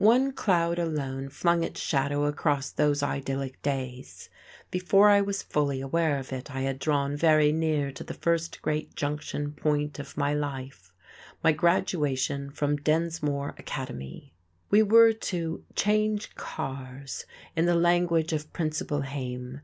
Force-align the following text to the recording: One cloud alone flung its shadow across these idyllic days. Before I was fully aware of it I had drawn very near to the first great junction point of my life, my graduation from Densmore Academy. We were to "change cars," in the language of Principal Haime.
One 0.00 0.32
cloud 0.32 0.78
alone 0.78 1.28
flung 1.28 1.62
its 1.62 1.82
shadow 1.82 2.24
across 2.24 2.70
these 2.70 3.02
idyllic 3.02 3.60
days. 3.60 4.30
Before 4.70 5.10
I 5.10 5.20
was 5.20 5.42
fully 5.42 5.82
aware 5.82 6.16
of 6.18 6.32
it 6.32 6.50
I 6.50 6.62
had 6.62 6.78
drawn 6.78 7.14
very 7.14 7.52
near 7.52 7.92
to 7.92 8.02
the 8.02 8.14
first 8.14 8.62
great 8.62 8.94
junction 8.94 9.52
point 9.52 9.98
of 9.98 10.16
my 10.16 10.32
life, 10.32 10.94
my 11.44 11.52
graduation 11.52 12.48
from 12.50 12.76
Densmore 12.76 13.54
Academy. 13.58 14.32
We 14.70 14.82
were 14.82 15.12
to 15.12 15.62
"change 15.74 16.34
cars," 16.36 17.26
in 17.54 17.66
the 17.66 17.74
language 17.74 18.32
of 18.32 18.50
Principal 18.54 19.02
Haime. 19.02 19.60